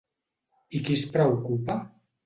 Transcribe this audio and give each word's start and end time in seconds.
I 0.79 0.83
qui 0.89 0.97
es 1.01 1.05
preocupa? 1.19 1.81